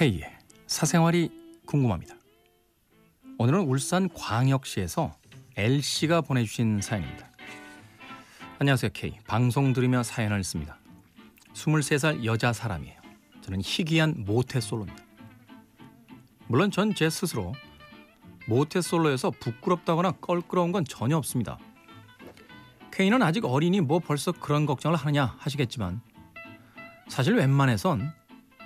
K의 0.00 0.22
사생활이 0.66 1.30
궁금합니다. 1.66 2.14
오늘은 3.36 3.60
울산 3.60 4.08
광역시에서 4.08 5.14
L씨가 5.58 6.22
보내주신 6.22 6.80
사연입니다. 6.80 7.28
안녕하세요 8.60 8.92
K. 8.94 9.18
방송 9.26 9.74
들으며 9.74 10.02
사연을 10.02 10.42
씁니다. 10.42 10.78
23살 11.52 12.24
여자 12.24 12.54
사람이에요. 12.54 12.98
저는 13.42 13.60
희귀한 13.60 14.24
모태솔로입니다. 14.24 15.04
물론 16.46 16.70
전 16.70 16.94
제 16.94 17.10
스스로 17.10 17.52
모태솔로에서 18.46 19.32
부끄럽다거나 19.32 20.12
껄끄러운 20.12 20.72
건 20.72 20.86
전혀 20.86 21.18
없습니다. 21.18 21.58
K는 22.90 23.20
아직 23.20 23.44
어리니 23.44 23.82
뭐 23.82 23.98
벌써 23.98 24.32
그런 24.32 24.64
걱정을 24.64 24.96
하느냐 24.96 25.36
하시겠지만 25.38 26.00
사실 27.08 27.34
웬만해선 27.34 28.18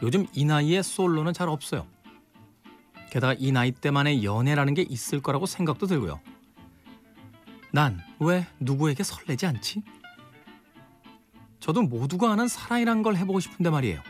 요즘 0.04 0.26
이 0.34 0.44
나이에 0.44 0.82
솔로는 0.82 1.32
잘 1.32 1.48
없어요. 1.48 1.86
게다가 3.10 3.34
이 3.38 3.52
나이 3.52 3.72
때만의 3.72 4.22
연애라는 4.22 4.74
게 4.74 4.82
있을 4.82 5.20
거라고 5.22 5.46
생각도 5.46 5.86
들고요. 5.86 6.20
난 7.72 8.02
왜 8.20 8.46
누구에게 8.60 9.02
설레지 9.02 9.46
않지? 9.46 9.82
저도 11.58 11.82
모두가 11.82 12.30
아는 12.32 12.46
사랑이란 12.48 13.02
걸 13.02 13.16
해보고 13.16 13.40
싶은데 13.40 13.70
말이에요. 13.70 14.00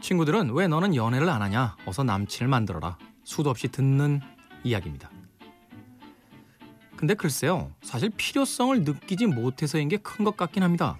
친구들은 0.00 0.50
왜 0.52 0.66
너는 0.68 0.94
연애를 0.96 1.28
안 1.28 1.40
하냐? 1.42 1.76
어서 1.86 2.02
남친을 2.02 2.48
만들어라. 2.48 2.98
수도 3.24 3.50
없이 3.50 3.68
듣는 3.68 4.20
이야기입니다. 4.64 5.10
근데 6.96 7.14
글쎄요. 7.14 7.70
사실 7.82 8.10
필요성을 8.10 8.82
느끼지 8.82 9.26
못해서인 9.26 9.88
게 9.88 9.96
큰 9.98 10.24
것 10.24 10.36
같긴 10.36 10.62
합니다. 10.64 10.98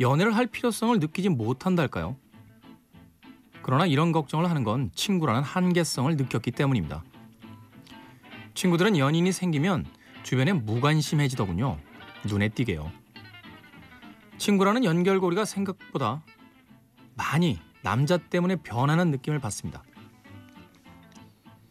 연애를 0.00 0.34
할 0.34 0.46
필요성을 0.46 0.98
느끼지 0.98 1.28
못한달까요? 1.28 2.16
그러나 3.62 3.86
이런 3.86 4.12
걱정을 4.12 4.48
하는 4.48 4.64
건 4.64 4.90
친구라는 4.94 5.42
한계성을 5.42 6.16
느꼈기 6.16 6.50
때문입니다. 6.52 7.04
친구들은 8.54 8.96
연인이 8.96 9.30
생기면 9.30 9.86
주변에 10.22 10.52
무관심해지더군요. 10.52 11.78
눈에 12.24 12.48
띄게요. 12.48 12.90
친구라는 14.38 14.84
연결고리가 14.84 15.44
생각보다 15.44 16.22
많이 17.14 17.58
남자 17.82 18.16
때문에 18.16 18.56
변하는 18.56 19.10
느낌을 19.10 19.38
받습니다. 19.38 19.82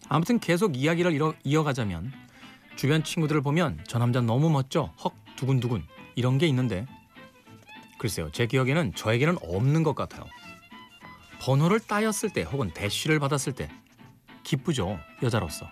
아무튼 0.07 0.39
계속 0.39 0.77
이야기를 0.77 1.19
이어가자면 1.43 2.11
주변 2.75 3.03
친구들을 3.03 3.41
보면 3.41 3.83
저 3.87 3.99
남자 3.99 4.21
너무 4.21 4.49
멋져 4.49 4.93
헉 5.03 5.13
두근두근 5.35 5.83
이런 6.15 6.37
게 6.37 6.47
있는데 6.47 6.85
글쎄요 7.99 8.31
제 8.31 8.47
기억에는 8.47 8.95
저에게는 8.95 9.37
없는 9.43 9.83
것 9.83 9.93
같아요. 9.93 10.25
번호를 11.41 11.79
따였을 11.79 12.31
때 12.31 12.41
혹은 12.41 12.71
대쉬를 12.71 13.19
받았을 13.19 13.53
때 13.53 13.69
기쁘죠 14.43 14.99
여자로서. 15.21 15.67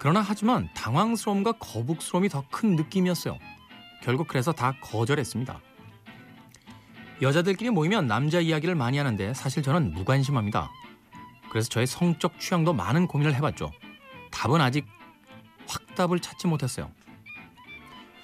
그러나 0.00 0.20
하지만 0.20 0.68
당황스러움과 0.74 1.52
거북스러움이 1.52 2.28
더 2.28 2.44
큰 2.50 2.74
느낌이었어요. 2.76 3.38
결국 4.02 4.28
그래서 4.28 4.52
다 4.52 4.74
거절했습니다. 4.80 5.60
여자들끼리 7.20 7.70
모이면 7.70 8.06
남자 8.06 8.40
이야기를 8.40 8.74
많이 8.74 8.96
하는데 8.96 9.34
사실 9.34 9.62
저는 9.62 9.92
무관심합니다. 9.92 10.70
그래서 11.50 11.68
저의 11.68 11.86
성적 11.86 12.38
취향도 12.38 12.72
많은 12.74 13.06
고민을 13.08 13.34
해봤죠. 13.34 13.72
답은 14.30 14.60
아직 14.60 14.86
확답을 15.66 16.20
찾지 16.20 16.46
못했어요. 16.46 16.90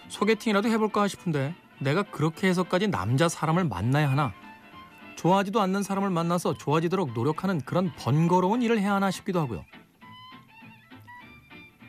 소개팅이라도 0.08 0.68
해볼까 0.68 1.08
싶은데 1.08 1.54
내가 1.80 2.02
그렇게 2.02 2.48
해서까지 2.48 2.88
남자 2.88 3.28
사람을 3.28 3.64
만나야 3.64 4.10
하나? 4.10 4.32
좋아하지도 5.16 5.60
않는 5.60 5.82
사람을 5.82 6.10
만나서 6.10 6.54
좋아지도록 6.54 7.12
노력하는 7.12 7.60
그런 7.60 7.92
번거로운 7.96 8.62
일을 8.62 8.78
해야 8.78 8.94
하나 8.94 9.10
싶기도 9.10 9.40
하고요. 9.40 9.64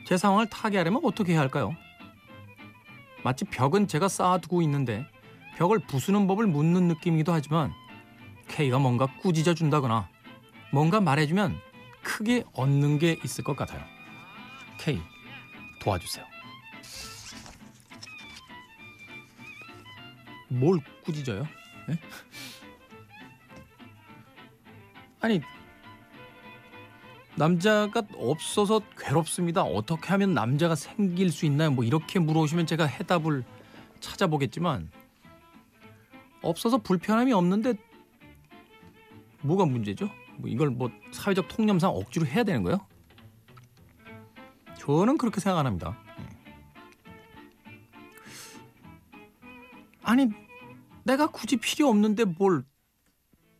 제 0.07 0.18
상황을 0.18 0.47
타개하려면 0.50 1.01
어떻게 1.03 1.34
해야 1.34 1.41
할까요? 1.41 1.75
마치 3.23 3.44
벽은 3.44 3.88
제가 3.88 4.07
쌓아두고 4.07 4.62
있는데 4.62 5.06
벽을 5.57 5.79
부수는 5.79 6.28
법을 6.28 6.46
묻는 6.47 6.88
느낌이기도 6.88 7.34
하지만 7.34 7.73
K가 8.47 8.78
뭔가 8.78 9.07
꾸짖어 9.22 9.56
준다거나 9.56 10.07
뭔가 10.72 11.02
말해주면 11.02 11.59
크게 12.03 12.44
얻는 12.53 13.00
게 13.00 13.17
있을 13.23 13.44
것 13.44 13.56
같아요. 13.56 13.81
K 14.78 15.02
도와주세요. 15.79 16.34
뭘 20.59 20.79
꾸짖어요? 21.03 21.47
네? 21.88 21.99
아니 25.21 25.41
남자가 27.35 28.01
없어서 28.16 28.81
괴롭습니다. 28.97 29.63
어떻게 29.63 30.07
하면 30.09 30.33
남자가 30.33 30.75
생길 30.75 31.31
수 31.31 31.45
있나요? 31.45 31.71
뭐 31.71 31.83
이렇게 31.83 32.19
물어오시면 32.19 32.66
제가 32.66 32.85
해답을 32.85 33.43
찾아보겠지만 33.99 34.89
없어서 36.41 36.77
불편함이 36.77 37.33
없는데 37.33 37.73
뭐가 39.41 39.66
문제죠? 39.66 40.09
뭐 40.37 40.49
이걸 40.49 40.69
뭐 40.69 40.89
사회적 41.11 41.47
통념상 41.49 41.91
억지로 41.91 42.25
해야 42.25 42.43
되는 42.43 42.63
거예요? 42.63 42.85
저는 44.79 45.17
그렇게 45.17 45.41
생각 45.41 45.59
안 45.59 45.66
합니다. 45.66 45.97
아니 50.03 50.29
내가 51.05 51.27
굳이 51.27 51.57
필요 51.57 51.88
없는데 51.88 52.25
뭘 52.25 52.63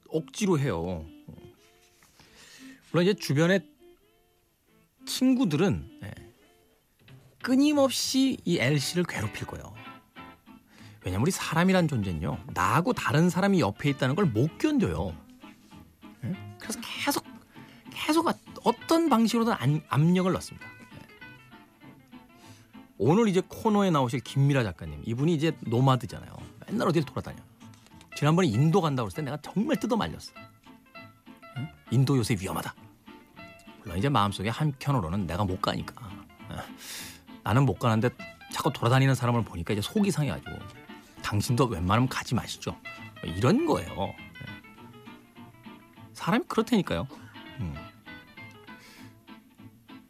억지로 0.10 0.58
해요. 0.60 1.06
물론 2.92 3.06
이제 3.06 3.14
주변에 3.14 3.60
친구들은 5.06 6.00
예, 6.04 6.12
끊임없이 7.44 8.38
이 8.46 8.58
L씨를 8.58 9.04
괴롭힐 9.04 9.46
거예요. 9.46 9.74
왜냐면 11.04 11.22
우리 11.22 11.30
사람이란 11.30 11.88
존재는요. 11.88 12.46
나하고 12.56 12.94
다른 12.94 13.30
사람이 13.30 13.60
옆에 13.60 13.90
있다는 13.92 14.16
걸 14.16 14.26
못 14.26 14.58
견뎌요. 14.58 15.16
예? 16.24 16.34
그래서 16.60 16.80
계속 16.82 17.24
계속 17.92 18.28
어떤 18.64 19.08
방식으로든 19.10 19.54
압력을 19.90 20.32
넣습니다. 20.34 20.68
예. 20.68 21.00
오늘 22.98 23.28
이제 23.28 23.44
코너에 23.48 23.92
나오실 23.92 24.22
김미라 24.22 24.64
작가님 24.64 25.04
이분이 25.06 25.36
이제 25.36 25.56
노마드잖아요. 25.62 26.35
맨날 26.68 26.88
어딜 26.88 27.04
돌아다녀. 27.04 27.38
지난번에 28.16 28.48
인도 28.48 28.82
간다고 28.82 29.08
했을 29.08 29.18
때 29.18 29.22
내가 29.24 29.38
정말 29.42 29.78
뜯어 29.78 29.96
말렸어. 29.96 30.34
인도 31.92 32.18
요새 32.18 32.36
위험하다. 32.40 32.74
물론 33.86 34.00
이제 34.00 34.10
마음속에 34.10 34.50
한켠으로는 34.50 35.28
내가 35.28 35.46
못 35.46 35.62
가니까 35.62 36.06
어, 36.50 36.58
나는 37.44 37.66
못 37.66 37.78
가는데 37.78 38.10
자꾸 38.52 38.74
돌아다니는 38.74 39.14
사람을 39.14 39.44
보니까 39.44 39.74
이제 39.74 39.82
속이 39.82 40.10
상해가지고 40.10 40.52
당신도 41.22 41.66
웬만하면 41.66 42.10
가지 42.10 42.34
마시죠 42.34 42.72
뭐 43.22 43.32
이런 43.32 43.66
거예요 43.68 44.08
예. 44.10 44.46
사람이 46.14 46.46
그렇다니까요 46.48 47.08
음. 47.60 47.76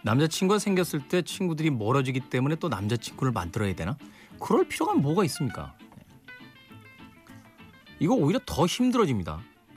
남자친구가 0.04 0.60
생겼을 0.60 1.08
때 1.10 1.22
친구들이 1.22 1.70
멀어지기 1.70 2.30
때문에 2.30 2.56
또 2.56 2.70
남자친구를 2.70 3.34
만들어야 3.34 3.76
되나 3.76 3.98
그럴 4.40 4.66
필요가 4.68 4.94
뭐가 4.94 5.26
있습니까 5.26 5.76
예. 5.82 5.85
이거 8.00 8.14
오히려 8.14 8.40
더 8.46 8.66
힘들어집니다 8.66 9.42
예. 9.42 9.76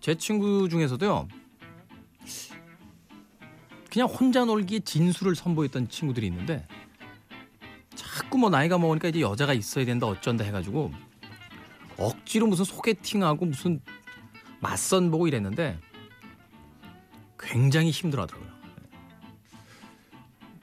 제 0.00 0.14
친구 0.14 0.68
중에서도요 0.68 1.28
그냥 3.90 4.08
혼자 4.08 4.44
놀기에 4.44 4.80
진수를 4.80 5.34
선보였던 5.34 5.88
친구들이 5.88 6.26
있는데 6.26 6.66
자꾸 7.94 8.38
뭐 8.38 8.50
나이가 8.50 8.78
먹으니까 8.78 9.08
이제 9.08 9.20
여자가 9.20 9.54
있어야 9.54 9.84
된다 9.84 10.06
어쩐다 10.06 10.44
해가지고 10.44 10.92
억지로 11.98 12.46
무슨 12.46 12.64
소개팅하고 12.64 13.46
무슨 13.46 13.80
맞선 14.60 15.10
보고 15.10 15.26
이랬는데 15.28 15.78
굉장히 17.38 17.90
힘들어하더라고요. 17.90 18.56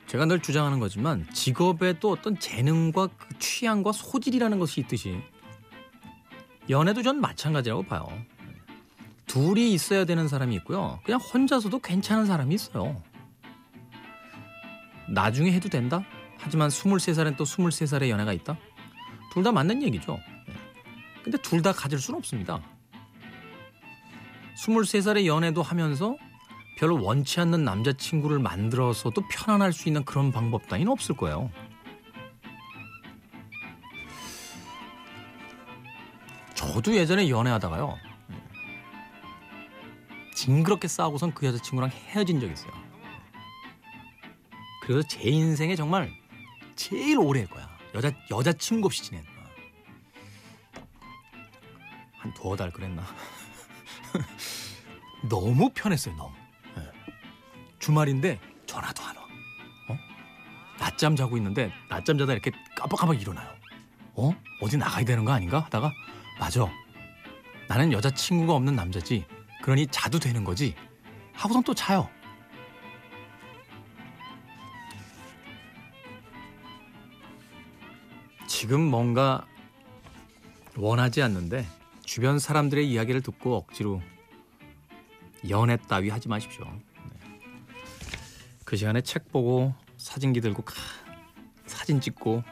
제가 0.08 0.26
늘 0.26 0.40
주장하는 0.40 0.80
거지만 0.80 1.28
직업에도 1.34 2.12
어떤 2.12 2.38
재능과 2.38 3.08
그 3.08 3.40
취향과 3.40 3.94
소질이라는 3.94 4.60
것이 4.60 4.82
있듯이 4.82 5.20
연애도 6.70 7.02
전 7.04 7.20
마찬가지라고 7.20 7.84
봐요. 7.84 8.08
둘이 9.26 9.74
있어야 9.74 10.06
되는 10.06 10.28
사람이 10.28 10.56
있고요. 10.56 11.00
그냥 11.04 11.20
혼자서도 11.20 11.80
괜찮은 11.80 12.26
사람이 12.26 12.54
있어요. 12.56 13.02
나중에 15.10 15.52
해도 15.52 15.70
된다? 15.70 16.04
하지만 16.38 16.70
23살엔 16.70 17.38
또 17.38 17.44
23살의 17.44 18.10
연애가 18.10 18.34
있다? 18.34 18.58
둘 19.34 19.44
다 19.44 19.52
맞는 19.52 19.82
얘기죠. 19.84 20.20
네. 20.48 20.54
근데 21.24 21.38
둘 21.40 21.62
다 21.62 21.72
가질 21.72 22.00
수는 22.00 22.18
없습니다. 22.20 22.62
23살의 24.58 25.26
연애도 25.26 25.64
하면서 25.64 26.16
별로 26.78 27.02
원치 27.04 27.40
않는 27.40 27.64
남자친구를 27.64 28.40
만들어서도 28.40 29.24
편안할 29.30 29.74
수 29.74 29.90
있는 29.90 30.04
그런 30.06 30.32
방법 30.32 30.68
따위는 30.68 30.92
없을 30.92 31.16
거예요. 31.16 31.50
저도 36.74 36.96
예전에 36.96 37.30
연애하다가요. 37.30 38.00
징그럽게 40.34 40.88
싸우고선 40.88 41.36
그 41.36 41.46
여자친구랑 41.46 41.92
헤어진 41.92 42.40
적이 42.40 42.54
있어요. 42.54 42.72
그래서 44.82 45.08
제 45.08 45.22
인생에 45.22 45.76
정말 45.76 46.12
제일 46.76 47.20
오래 47.20 47.42
할 47.42 47.48
거야. 47.48 47.70
여자 47.94 48.12
여자친구 48.32 48.88
없이 48.88 49.04
지낸. 49.04 49.24
한 52.18 52.34
두어 52.34 52.56
달 52.56 52.72
그랬나? 52.72 53.04
너무 55.30 55.70
편했어요, 55.76 56.16
너무. 56.16 56.34
네. 56.76 56.82
주말인데 57.78 58.40
전화도 58.66 59.04
안 59.04 59.16
와. 59.16 59.24
어? 59.90 59.98
낮잠 60.80 61.16
자고 61.16 61.38
있는데 61.38 61.72
낮잠 61.88 62.18
자다 62.18 62.34
이렇게 62.34 62.50
깜빡깜빡 62.76 63.22
일어나요. 63.22 63.54
어? 64.16 64.32
어디 64.60 64.78
나가야 64.78 65.06
되는 65.06 65.24
거 65.24 65.34
아닌가? 65.34 65.60
하다가 65.60 65.94
맞아. 66.44 66.70
나는 67.70 67.94
여자친구가 67.94 68.54
없는 68.56 68.76
남자지. 68.76 69.26
그러니 69.62 69.88
자도 69.88 70.20
되는 70.20 70.44
거지. 70.44 70.76
하고선 71.32 71.64
또 71.64 71.74
자요. 71.74 72.10
지금 78.46 78.82
뭔가 78.82 79.48
원하지 80.76 81.22
않는데 81.22 81.66
주변 82.04 82.40
사람들의 82.40 82.92
이야기를 82.92 83.22
듣고 83.22 83.56
억지로 83.56 84.02
연애 85.48 85.78
따위 85.78 86.10
하지 86.10 86.28
마십시오. 86.28 86.66
네. 86.66 87.30
그 88.66 88.76
시간에 88.76 89.00
책 89.00 89.32
보고 89.32 89.74
사진기 89.96 90.42
들고 90.42 90.64
카, 90.64 90.74
사진 91.68 92.02
찍고 92.02 92.44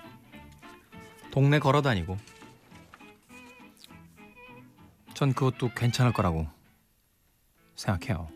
동네 1.30 1.60
걸어 1.60 1.82
다니고 1.82 2.18
전 5.22 5.34
그것도 5.34 5.70
괜찮을 5.76 6.14
거라고 6.14 6.48
생각해요. 7.76 8.28